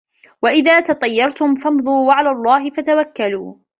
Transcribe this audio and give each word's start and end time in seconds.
وَإِذَا 0.41 0.79
تَطَيَّرْتُمْ 0.79 1.55
فَامْضُوا 1.55 2.07
وَعَلَى 2.07 2.29
اللَّهِ 2.31 2.69
فَتَوَكَّلُوا 2.69 3.55